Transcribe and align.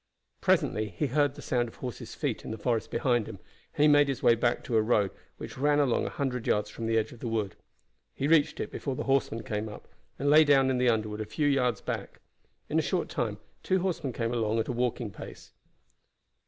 Presently 0.41 0.89
he 0.89 1.05
heard 1.05 1.35
the 1.35 1.43
sound 1.43 1.67
of 1.67 1.75
horses' 1.75 2.15
feet 2.15 2.43
in 2.43 2.49
the 2.49 2.57
forest 2.57 2.89
behind 2.89 3.27
him, 3.27 3.35
and 3.75 3.83
he 3.83 3.87
made 3.87 4.07
his 4.07 4.23
way 4.23 4.33
back 4.33 4.63
to 4.63 4.75
a 4.75 4.81
road 4.81 5.11
which 5.37 5.59
ran 5.59 5.77
along 5.77 6.07
a 6.07 6.09
hundred 6.09 6.47
yards 6.47 6.71
from 6.71 6.87
the 6.87 6.97
edge 6.97 7.11
of 7.11 7.19
the 7.19 7.27
wood. 7.27 7.55
He 8.15 8.27
reached 8.27 8.59
it 8.59 8.71
before 8.71 8.95
the 8.95 9.03
horsemen 9.03 9.43
came 9.43 9.69
up, 9.69 9.87
and 10.17 10.27
lay 10.27 10.43
down 10.43 10.71
in 10.71 10.79
the 10.79 10.89
underwood 10.89 11.21
a 11.21 11.25
few 11.25 11.45
yards 11.47 11.81
back. 11.81 12.19
In 12.67 12.79
a 12.79 12.81
short 12.81 13.09
time 13.09 13.37
two 13.61 13.81
horsemen 13.81 14.11
came 14.11 14.33
along 14.33 14.57
at 14.57 14.67
a 14.67 14.71
walking 14.73 15.11
pace. 15.11 15.51